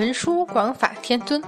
[0.00, 1.42] 文殊广法天尊。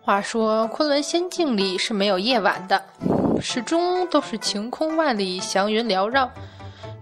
[0.00, 2.80] 话说昆仑仙境里是没有夜晚的，
[3.40, 6.30] 始终都是晴空万里，祥云缭绕。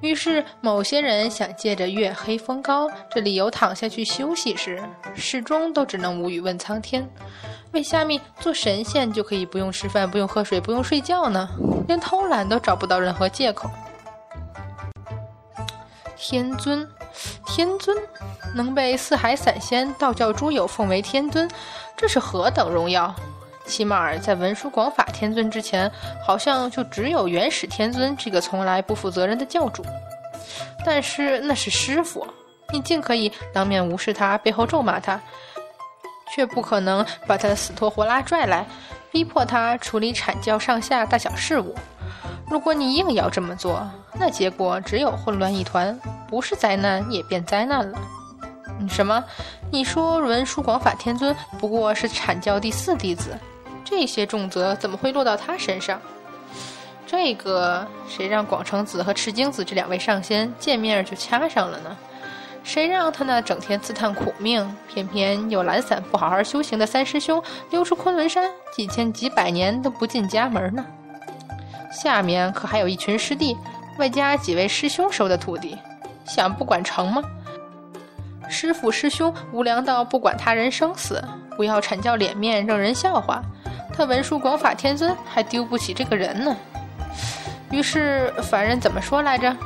[0.01, 4.83] 于是某些人想借着月黑风高这理由躺下去休息时，
[5.15, 7.07] 始终都只能无语问苍天：
[7.73, 11.47] 为虾米做神仙就可以不用吃饭、不用喝水、不用睡觉呢？
[11.87, 13.71] 连偷懒都找不到任何借口。
[16.19, 16.87] 天尊，
[17.47, 17.97] 天尊，
[18.55, 21.49] 能被四海散仙、道教诸友奉为天尊，
[21.97, 23.15] 这是何等荣耀！
[23.65, 25.91] 起码在文殊广法天尊之前，
[26.27, 29.85] 好像就只有元始天尊这个从来不负责任的教主。
[30.85, 32.27] 但是那是师傅，
[32.73, 35.21] 你尽可以当面无视他，背后咒骂他，
[36.35, 38.67] 却不可能把他死拖活拉拽来，
[39.11, 41.75] 逼迫他处理阐教上下大小事务。
[42.51, 47.99] 如果你硬要这么做，那结果只有混乱一团，不是灾难也变灾难了。
[48.89, 49.23] 什么？
[49.71, 53.37] 你说文殊广法天尊不过是阐教第四弟子，
[53.85, 56.01] 这些重责怎么会落到他身上？
[57.07, 61.97] 这个谁让广成子和赤精子这两位上仙见面就掐上了呢？
[62.65, 70.85] 谁让他那整天自叹苦命，偏偏又懒散不好好修行的三师兄溜出昆仑山几千几百年都不进家门呢？
[72.01, 73.57] 下面可还有一群师弟，
[73.99, 75.77] 外加几位师兄收的徒弟，
[76.25, 77.21] 想不管成吗？
[78.49, 81.21] 师傅师兄无良到不管他人生死，
[81.57, 83.43] 不要阐教脸面，让人笑话。
[83.93, 86.57] 他文殊广法天尊还丢不起这个人呢。
[87.73, 89.57] 于是凡人怎么说来着？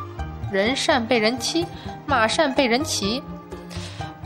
[0.50, 1.66] 人善被人欺，
[2.06, 3.22] 马善被人骑。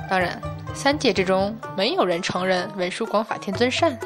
[0.09, 0.41] 当然，
[0.73, 3.99] 三界之中没有人承认文殊广法天尊善。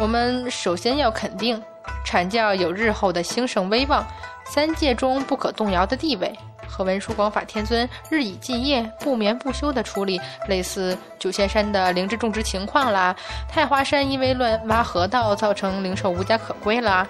[0.00, 1.62] 我们首先要肯定。
[2.06, 4.06] 阐教有日后的兴盛威望，
[4.44, 6.32] 三界中不可动摇的地位，
[6.68, 13.14] 和文殊广法天尊日以继夜、不眠不休地处理类似九仙山的灵芝种植情况啦，
[13.48, 17.04] 太华山因为乱挖河道造成灵兽无家可归啦，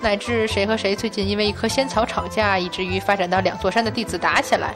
[0.00, 4.74] 乃至谁和谁最近因为一棵仙草吵架，以至于发展到两座山的弟子打起来，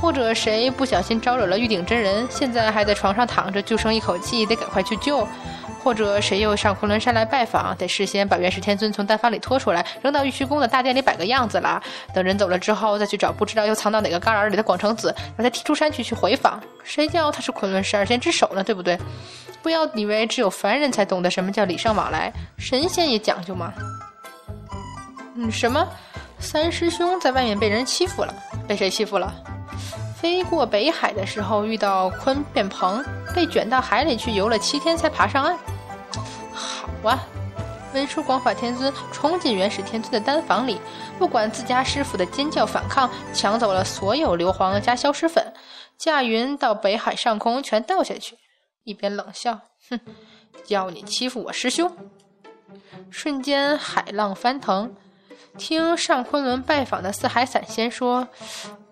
[0.00, 5.26] 或者谁不小心招惹了玉鼎真人，现在还在床上躺着，就剩一口气，得赶快去救。
[5.82, 11.82] 或者谁又上昆仑山来拜访，得事先把元始天尊从丹房里拖出来，扔到玉虚宫的大殿里摆个样子啦。
[12.12, 16.60] 等人走了之后，再去找不知道又藏到哪个旮旯里的广成子，把他踢出山去去回访。
[16.84, 18.62] 谁叫他是昆仑十二仙之首呢？
[18.62, 18.98] 对不对？
[19.62, 23.72] 不要以为只有凡人才懂得什么叫礼尚往来，神仙也讲究嘛？
[25.36, 25.86] 嗯，什么？
[26.38, 28.34] 三师兄在外面被人欺负了？
[28.68, 29.32] 被谁欺负了？
[30.20, 33.02] 飞过北海的时候遇到鲲变鹏，
[33.34, 35.58] 被卷到海里去游了七天才爬上岸。
[36.52, 37.26] 好啊，
[37.94, 40.78] 文殊广法天尊冲进元始天尊的丹房里，
[41.18, 45.54] 不管自家师傅的尖叫反抗，抢走了所有硫磺加消失粉，
[45.96, 48.36] 驾云到北海上空全倒下去，
[48.84, 49.58] 一边冷笑
[49.88, 49.98] ：“哼，
[50.64, 51.90] 叫你欺负我师兄！”
[53.10, 54.94] 瞬间海浪翻腾。
[55.56, 58.28] 听上昆仑拜访的四海散仙说。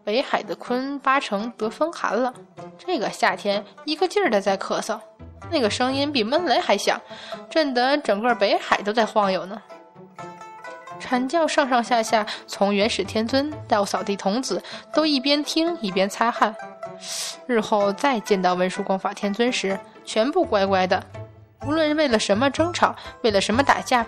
[0.08, 2.32] 北海的鲲八成得风寒了，
[2.78, 4.98] 这个夏天一个劲儿的在咳嗽，
[5.50, 6.98] 那个声音比闷雷还响，
[7.50, 9.60] 震得整个北海都在晃悠呢。
[10.98, 14.62] 阐教上上下下，从元始天尊到扫地童子，
[14.94, 16.56] 都一边听一边擦汗。
[17.47, 21.04] 日后再见到文殊广法天尊时，全部乖乖的，
[21.66, 24.06] 无论为了什么争吵，为了什么打架，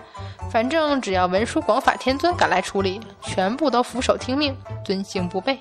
[0.51, 5.59] 反正只要文殊广法天尊赶来处理，全部都俯首听命，遵行不悖。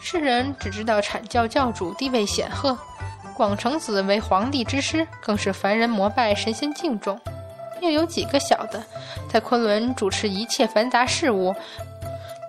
[0.00, 2.76] 世人只知道阐教教主地位显赫，
[3.36, 7.20] 广成子为皇帝之师，更是凡人膜拜、神仙敬重。
[7.80, 8.82] 又有几个小的
[9.30, 11.54] 在昆仑主持一切繁杂事务，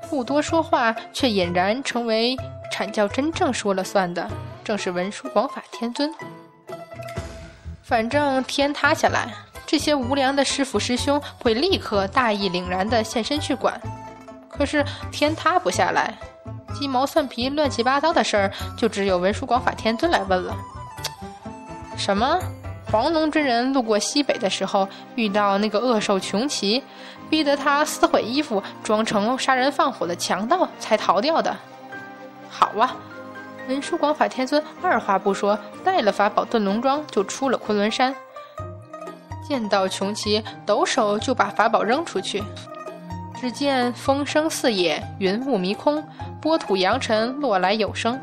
[0.09, 2.35] 不多说话，却俨然成为
[2.72, 4.29] 阐教真正说了算的，
[4.63, 6.13] 正是文殊广法天尊。
[7.83, 9.27] 反正天塌下来，
[9.65, 13.80] 这些无良的师傅师兄会立刻大义凛然地现身去管。
[14.50, 16.13] 可是天塌不下来。
[16.73, 20.56] 鸡毛蒜皮、乱七八糟的事儿，就只有文殊广法天尊来问了。
[21.97, 22.39] 什么？
[22.91, 26.83] 黄龙真人路过西北的时候，遇到那个恶兽穷奇，
[27.29, 31.56] 逼得他撕毁衣服，装成杀人放火的强盗，才逃掉的。
[32.50, 32.94] 好啊，
[33.69, 38.13] 文殊广法天尊二话不说，带了法宝遁龙桩，就出了昆仑山。
[39.47, 42.44] 见到穷奇，抖手就把法宝扔出去。
[43.41, 46.07] 只见风声四野，云雾迷空，
[46.39, 48.21] 波土扬尘，落来有声。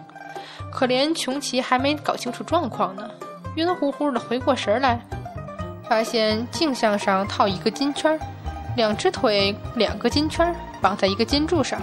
[0.72, 3.10] 可怜穷奇还没搞清楚状况呢，
[3.56, 5.00] 晕乎乎的回过神来，
[5.88, 8.16] 发现镜像上套一个金圈，
[8.76, 11.82] 两只腿两个金圈绑在一个金柱上。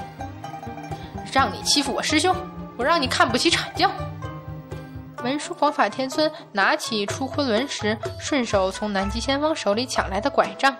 [1.29, 2.33] 让你欺负我师兄，
[2.77, 3.91] 我让你看不起阐教。
[5.25, 10.73] 文殊广法天尊拿起出昆仑时顺手从南极仙翁手里抢来的拐杖，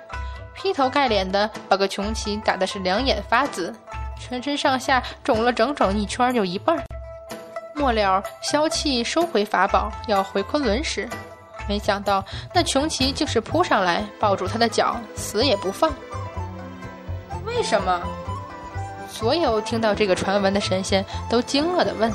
[0.56, 3.74] 劈头盖脸的把个穷奇打的是两眼发紫，
[4.20, 6.84] 全身上下肿了整整一圈有一半。
[7.76, 11.08] 末了，消气收回法宝要回昆仑时，
[11.68, 12.24] 没想到
[12.54, 15.94] 那穷奇竟是扑上来抱住他的脚，死也不放。
[17.46, 18.02] 为什么？
[19.10, 22.12] 所有听到这个传闻的神仙都惊愕地问。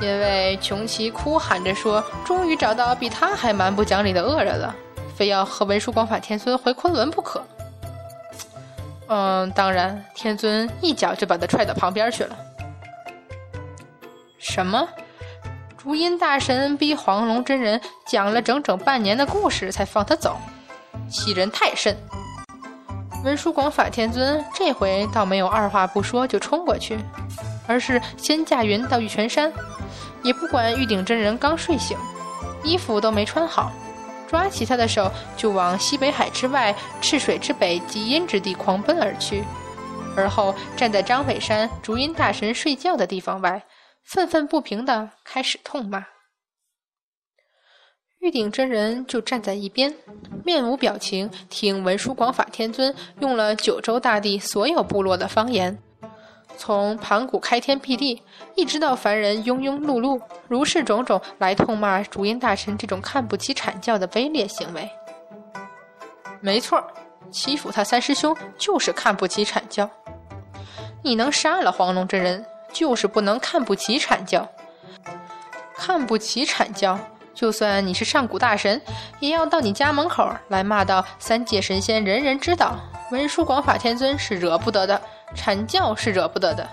[0.00, 4.74] 因为穷奇哭喊着说：“终于找到比他还蛮不讲理的恶人了，
[5.20, 7.44] 非要和文殊广法天尊回昆仑不可。”
[9.06, 12.34] 嗯，当然，天尊一脚就把他踹到旁边去了。
[14.38, 14.88] 什么？
[15.76, 20.38] 竹音大神逼黄龙真人讲了整整半年的故事才放他走，
[21.10, 21.94] 欺人太甚！
[23.22, 26.98] 文殊广法天尊这回倒没有二话不说就冲过去，
[27.66, 29.52] 而是先驾云到玉泉山。
[30.22, 31.98] 也不管玉鼎真人刚睡醒，
[32.64, 33.70] 衣服都没穿好，
[34.30, 39.42] 抓起他的手就往西北海之外赤水之北极阴之地狂奔而去，
[40.16, 43.60] 而后站在张北山竹音大神睡觉的地方外，
[44.04, 46.06] 愤愤不平地开始痛骂。
[48.20, 49.92] 玉鼎真人就站在一边，
[50.44, 55.82] 面无表情，听文殊广法天尊用了九州大地所有部落的方言。
[56.60, 58.22] 从盘古开天辟地，
[58.54, 64.86] 一直到凡人庸庸碌碌，如是种种来痛骂竹音大神这种看不起阐教的卑劣行为。
[66.42, 66.78] 没错，
[67.30, 69.88] 欺负他三师兄就是看不起阐教。
[71.02, 74.46] 你能杀了黄龙真人，就是不能看不起阐教。
[75.74, 76.98] 看不起阐教，
[77.32, 78.78] 就算你是上古大神，
[79.18, 82.76] 也要到你家门口来骂到三界神仙人人知道，
[83.10, 85.00] 文殊广法天尊是惹不得的。
[85.32, 86.68] 阐教是惹不得的，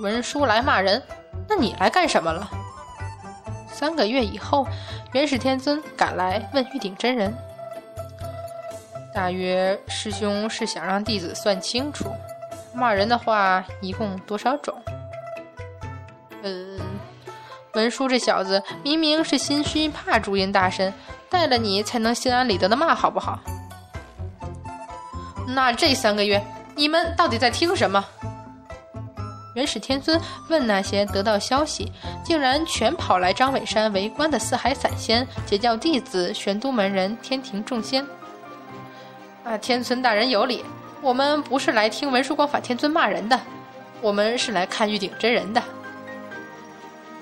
[0.00, 1.02] 文殊来骂人，
[1.46, 2.48] 那你来干什么了？
[3.68, 4.66] 三个月以后，
[5.12, 7.30] 元始天尊赶来问玉鼎真人
[9.12, 12.10] ：“大约师兄是想让弟子算清楚，
[12.72, 14.74] 骂人的话一共多少种？”
[16.42, 16.80] 嗯，
[17.74, 20.90] 文殊这小子明明是心虚怕朱音大神，
[21.28, 23.38] 带了你才能心安理得的骂，好不好？
[25.46, 26.42] 那这三个月，
[26.74, 28.04] 你们到底在听什么？
[29.54, 31.90] 元始天尊问那些得到消息，
[32.22, 38.06] 竟然全跑来张尾山围观的四海散仙、截教弟子、玄都门人、天庭众仙。
[39.44, 40.62] 啊，天尊大人有礼，
[41.00, 43.40] 我们不是来听文殊广法天尊骂人的，
[44.02, 45.62] 我们是来看玉鼎真人的。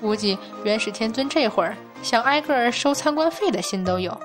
[0.01, 1.73] 估计元始天尊这会儿
[2.03, 4.19] 想挨个收参观费的心都有，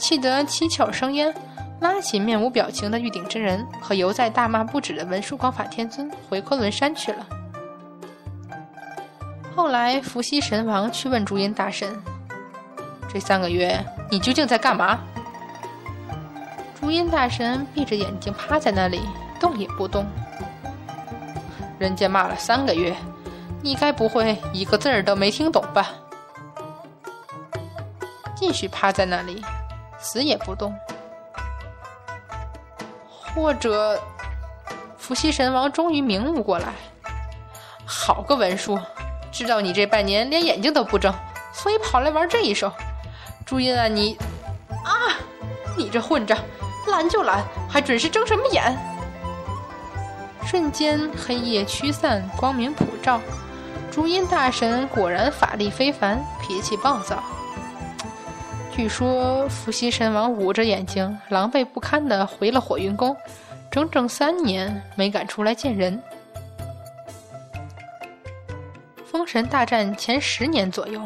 [0.00, 1.32] 气得七窍生烟。
[1.80, 7.26] 拉起面无表情的玉鼎真人和犹在大骂不止的文殊广法天尊回昆仑山去了。
[9.54, 11.88] 后来伏羲神王去问竹音大神
[13.12, 13.78] ：“这三个月
[14.10, 15.00] 你究竟在干嘛？”
[16.78, 19.00] 竹音大神闭着眼睛趴在那里，
[19.40, 20.06] 动也不动。
[21.78, 22.94] 人家骂了三个月，
[23.62, 25.88] 你该不会一个字儿都没听懂吧？
[28.34, 29.42] 继续趴在那里，
[29.98, 30.74] 死也不动。
[33.36, 34.00] 或者，
[34.96, 36.72] 伏羲神王终于明悟过来，
[37.84, 38.80] 好个文殊，
[39.30, 41.14] 知道你这半年连眼睛都不睁，
[41.52, 42.72] 所以跑来玩这一手。
[43.44, 44.16] 朱茵啊，你
[44.70, 45.20] 啊，
[45.76, 46.38] 你这混账，
[46.88, 48.74] 懒就懒，还准是睁什么眼？
[50.46, 53.20] 瞬间黑夜驱散，光明普照。
[53.92, 57.22] 朱茵大神果然法力非凡，脾气暴躁。
[58.76, 63.16] 据说伏羲神王捂着眼睛，狼狈不堪地回了火云宫，
[63.70, 65.98] 整整三年没敢出来见人。
[69.06, 71.00] 封神大战前十年左右，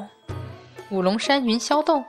[0.89, 2.05] 五龙山云霄洞，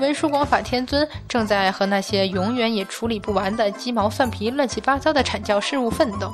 [0.00, 6.32] 文殊广法天尊正在和那些永远也处理不完的鸡毛蒜皮、乱七八糟的阐教事务奋斗。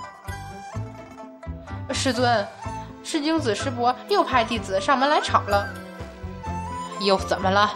[1.90, 2.46] 师尊，
[3.02, 5.68] 赤精子师伯又派弟子上门来吵了，
[7.04, 7.74] 又怎么了？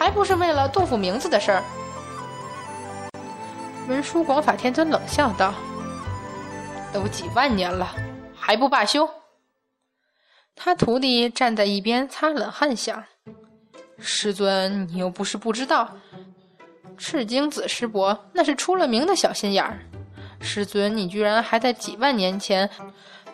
[0.00, 1.62] 还不是为了杜甫名字的事儿。
[3.86, 5.52] 文殊广法天尊冷笑道
[6.90, 7.94] ：“都几万年了，
[8.34, 9.06] 还不罢休？”
[10.56, 13.04] 他徒弟站在一边擦冷汗，想
[14.00, 15.94] ：“师尊，你又不是不知道，
[16.96, 19.80] 赤精子师伯那是出了名的小心眼儿。
[20.40, 22.70] 师尊，你居然还在几万年前，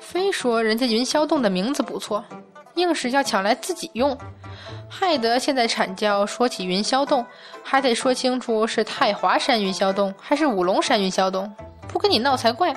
[0.00, 2.24] 非说人家云霄洞的名字不错，
[2.74, 4.18] 硬是要抢来自己用。”
[4.88, 7.24] 害得现在阐教说起云霄洞，
[7.62, 11.54] 还得说清楚是太华山云霄洞还是五龙山云霄洞，
[11.88, 12.74] 不跟你闹才怪。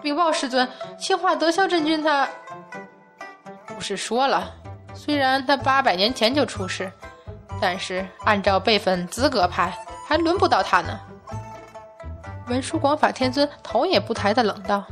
[0.00, 2.28] 禀报师尊，清华德孝真君他……
[3.66, 4.54] 不是说了，
[4.94, 6.90] 虽然他八百年前就出世，
[7.60, 9.76] 但是按照辈分资格排，
[10.08, 11.00] 还轮不到他呢。
[12.48, 14.84] 文殊广法天尊头也不抬的冷道：“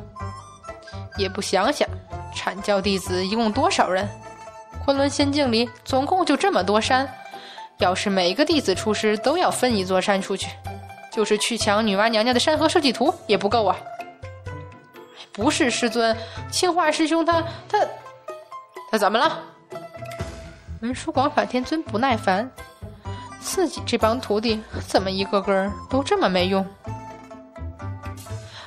[1.16, 1.88] 也不想想，
[2.35, 4.09] 阐教弟子一共多少人？
[4.85, 7.09] 昆仑仙境里总共就这么多山，
[7.79, 10.49] 要是每个弟子出师都要分一座山出去。”
[11.14, 13.76] 就是去抢女娲娘娘的山河设计图也不够啊！
[15.33, 16.17] 不是师尊，
[16.50, 17.79] 青化师兄他他
[18.91, 19.41] 他怎么了？
[20.83, 22.50] 文殊广法天尊不耐烦，
[23.38, 26.67] 自己这帮徒弟怎么一个个都这么没用？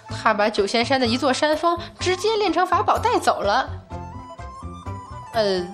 [0.09, 3.69] 他把九仙山的一座山峰直接炼成法宝带走了。
[5.33, 5.67] 呃，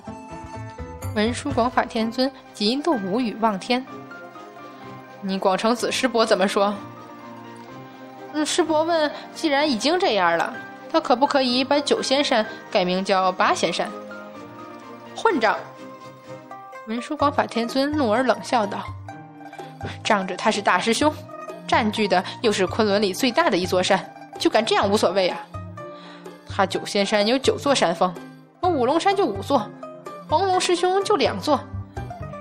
[1.16, 3.86] 文殊广法天尊极度无语望天。
[5.22, 6.74] 你广成子师伯怎么说？
[8.34, 10.54] 嗯，师伯问：既然已经这样了，
[10.92, 13.90] 他可不可以把九仙山改名叫八仙山？
[15.16, 15.56] 混账！
[16.88, 18.84] 文殊广法天尊怒而冷笑道
[20.04, 21.14] ：“仗着他是大师兄，
[21.68, 24.04] 占据的又是昆仑里最大的一座山，
[24.40, 25.40] 就敢这样无所谓啊？
[26.50, 28.14] 他九仙山有九座山峰，
[28.60, 29.70] 我五龙山就五座，
[30.28, 31.60] 黄龙师兄就两座。”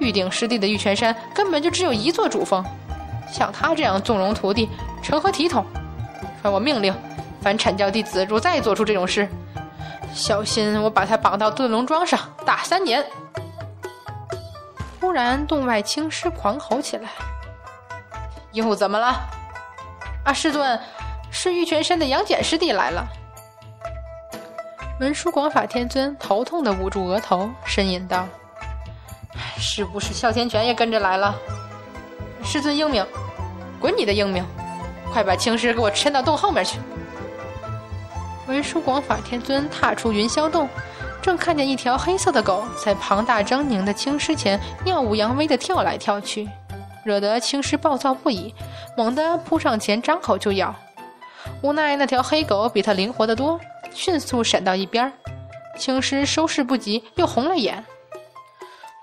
[0.01, 2.65] 玉鼎师弟的玉泉山根本就只有一座主峰，
[3.31, 4.69] 像他这样纵容徒弟，
[5.03, 5.65] 成何体统？
[6.41, 6.93] 传我命令，
[7.41, 9.29] 凡阐教弟子若再做出这种事，
[10.13, 13.05] 小心我把他绑到遁龙桩上打三年！
[14.99, 17.11] 突然，洞外青狮狂吼起来
[18.51, 19.21] ：“又怎么了？”
[20.25, 20.81] 啊，师尊，
[21.31, 23.07] 是玉泉山的杨戬师弟来了。
[25.03, 28.25] 文殊广法天尊头痛的捂住额头，呻吟道。
[29.59, 31.35] 是不是哮天犬也跟着来了？
[32.45, 33.05] 师尊英明，
[33.81, 34.45] 滚你的英明！
[35.13, 36.79] 快把青狮给我抻到洞后面去！
[38.47, 40.69] 文殊广法天尊踏出云霄洞，
[41.21, 46.49] 正看见一条黑色的狗在庞大狰狞的青狮前耀武扬威地跳来跳去，
[47.03, 48.55] 惹得青狮暴躁不已，
[48.97, 50.73] 猛地扑上前张口就咬。
[51.61, 53.59] 无奈那条黑狗比它灵活得多，
[53.95, 55.13] 迅速闪到一边，
[55.79, 57.85] 青狮收拾不及，又红了眼。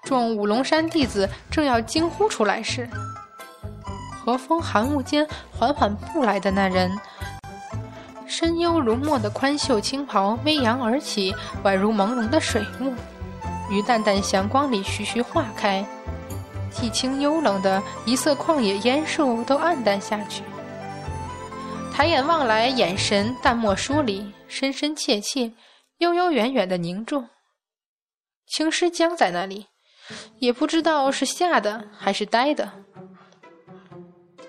[0.04, 2.90] 众五龙山弟子正要惊呼出来时，
[4.24, 6.92] 和风寒雾间缓缓步来的那人，
[8.26, 12.94] 深幽如墨的宽袖青袍微扬而起，宛如朦胧的水幕，
[13.70, 15.86] 于淡淡祥光里徐徐化开，
[16.72, 20.44] 寂清幽冷的一色旷野烟树都暗淡下去。
[22.00, 25.52] 抬眼望来，眼神淡漠疏离，深深切切，
[25.98, 27.28] 悠悠远远的凝重。
[28.48, 29.68] 青狮僵在那里。
[30.38, 32.72] 也不知道是吓的还是呆的。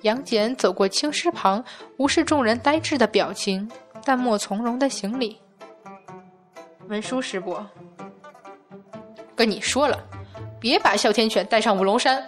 [0.03, 1.65] 杨戬走过青狮旁，
[1.97, 3.69] 无视众人呆滞的表情，
[4.05, 5.37] 淡漠从容的行礼。
[6.87, 7.69] 文殊师伯，
[9.35, 10.01] 跟你说了，
[10.61, 12.25] 别把哮天犬带上五龙山。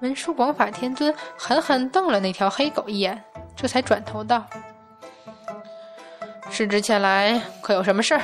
[0.00, 3.20] 文殊广法天尊狠狠瞪了那条黑狗一眼，
[3.60, 4.46] 这才转头道
[6.48, 8.22] ：“师侄前来，可有什么事儿？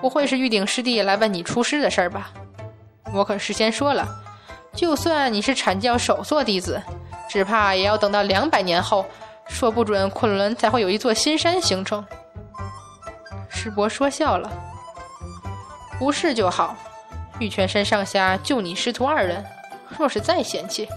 [0.00, 2.30] 不会是玉鼎师弟来问你出师的事儿吧？”
[3.12, 4.08] 我可事先说了，
[4.74, 6.82] 就算你是阐教首座弟子，
[7.28, 9.04] 只怕也要等到两百年后，
[9.46, 12.02] 说不准昆仑才会有一座新山形成。
[13.50, 14.50] 师伯说笑了，
[15.98, 16.74] 不是就好。
[17.38, 19.44] 玉泉山上下就你师徒二人，
[19.98, 20.88] 若是再嫌弃，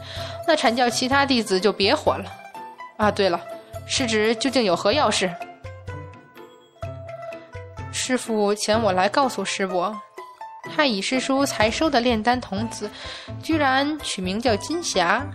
[0.47, 2.25] 那阐教其他弟子就别活了。
[3.01, 3.41] 啊，对了，
[3.87, 5.33] 师侄究竟有何要事？
[7.91, 9.99] 师傅遣我来告诉师伯。
[10.75, 12.87] 太乙师叔才收的炼丹童子，
[13.41, 15.25] 居然取名叫金霞，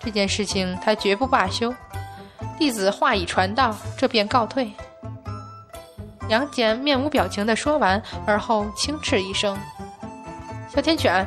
[0.00, 1.72] 这件事情他绝不罢休。
[2.58, 4.72] 弟子话已传到，这便告退。
[6.28, 9.56] 杨戬面无表情地说完，而后轻斥一声
[10.74, 11.24] ：“哮天犬！”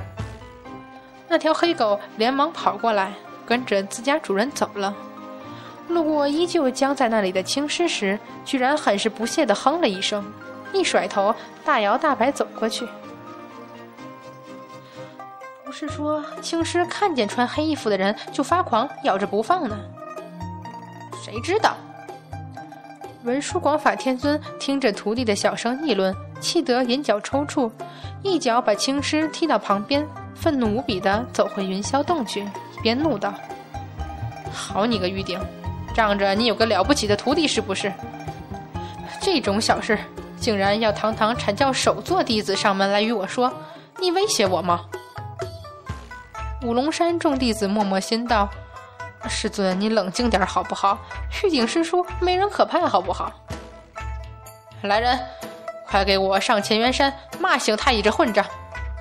[1.30, 3.14] 那条黑狗连忙跑过来，
[3.46, 4.94] 跟着自家主人走了。
[5.88, 10.24] 路过依旧僵在那里的青狮时，居然很是不屑地哼了一声，
[10.74, 12.88] 一甩头，大摇大摆走过去。
[15.64, 19.78] 不是说青狮看见穿黑衣服的人就发狂，咬着不放呢？
[21.24, 21.76] 谁知道？
[23.24, 27.70] 文殊广法天尊听着徒弟的小声议论，气得眼角抽搐，
[28.24, 33.34] 一脚把青狮踢到旁边，愤怒无比地走回云霄洞去，一边怒道
[34.54, 35.38] ：“好你个玉鼎，
[35.98, 37.92] 仗着你有个了不起的徒弟是不是？
[39.20, 39.98] 这种小事
[40.40, 43.52] 竟然要堂堂阐教首座弟子上门来与我说，
[44.00, 44.82] 你威胁我吗？”
[46.62, 48.48] 五龙山众弟子默默心道
[49.28, 51.00] ：“师尊，你冷静点好不好？
[51.44, 53.32] 玉鼎师叔没人可派好不好？”
[54.84, 55.20] 来人，
[55.88, 58.46] 快给我上乾元山骂醒太乙这混账！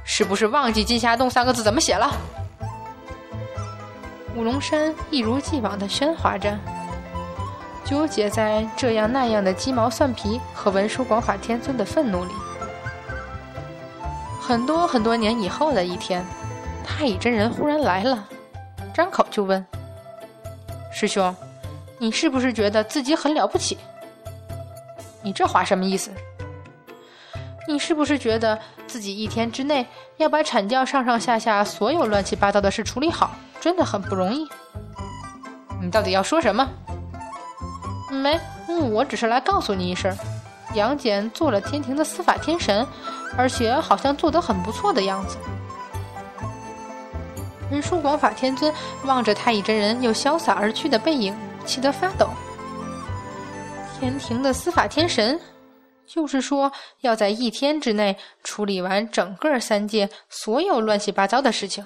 [0.02, 2.10] 是不是忘记金霞洞三个字怎么写了？
[4.34, 6.58] 五龙山一如既往的喧哗着，
[7.88, 12.32] 纠结在这样那样的鸡毛蒜皮和文殊广法天尊的愤怒里。
[14.40, 16.24] 很多很多年以后的一天，
[16.84, 18.26] 太乙真人忽然来了，
[18.92, 19.64] 张口就问
[20.92, 21.34] ：“师兄，
[21.98, 23.78] 你是不是觉得自己很了不起？
[25.22, 26.10] 你这话什么意思？
[27.68, 34.48] 你是不是觉得自己一天之内要把阐教上上下下所有乱七八糟的事处理好，真的很不容易？
[35.80, 36.68] 你到底要说什么？
[38.10, 38.40] 没，
[38.90, 40.16] 我只是来告诉你一声。”
[40.74, 42.86] 杨戬做了天庭的司法天神，
[43.36, 45.38] 而且好像做得很不错的样子。
[47.70, 48.72] 文殊广法天尊
[49.04, 51.34] 望着太乙真人又潇洒而去的背影，
[51.64, 52.28] 气得发抖。
[53.98, 55.40] 天庭的司法天神，
[56.06, 56.70] 就是说
[57.00, 61.84] 要在一天之内处理完整个三界所有乱七八糟的事情。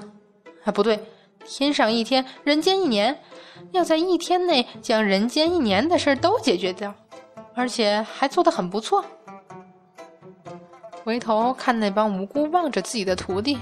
[0.65, 0.99] 啊，不对，
[1.47, 3.23] 天上一天，人间一年，
[3.73, 6.94] 要在一天内将人间一年的事都解决掉。
[7.52, 9.04] 而且还做得很不错。
[11.02, 13.59] 回头看那帮无辜望着自己的徒弟，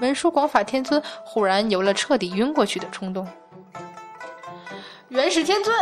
[0.00, 3.26] 文殊广法天尊忽然有了彻底晕过去的冲动。
[5.08, 5.76] 元始天尊，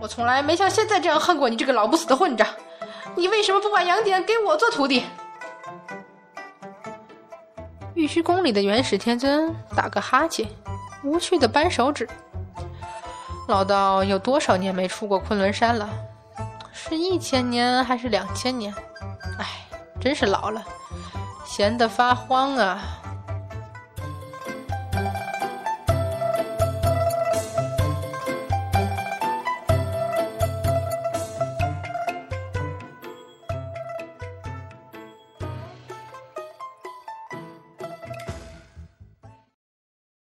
[0.00, 2.46] 我从来没像现在这样恨过你这个老不死的混账！
[3.16, 5.02] 你为什么不把杨戬给我做徒弟？
[7.96, 10.46] 玉虚宫里的元始天尊打个哈欠，
[11.02, 12.06] 无趣的扳手指。
[13.48, 15.88] 老道有多少年没出过昆仑山了？
[16.74, 18.70] 是一千年还是两千年？
[19.38, 19.46] 哎，
[19.98, 20.62] 真是老了，
[21.46, 22.78] 闲得发慌啊！